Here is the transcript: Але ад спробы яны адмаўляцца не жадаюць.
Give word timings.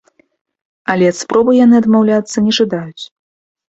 Але 0.93 1.05
ад 1.15 1.19
спробы 1.21 1.51
яны 1.63 1.75
адмаўляцца 1.83 2.37
не 2.51 2.59
жадаюць. 2.63 3.03